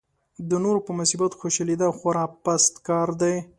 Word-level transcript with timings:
د 0.49 0.51
نورو 0.63 0.79
په 0.87 0.91
مصیبت 0.99 1.31
خوشالېدا 1.39 1.87
خورا 1.97 2.25
پست 2.43 2.73
کار 2.87 3.09
دی. 3.21 3.35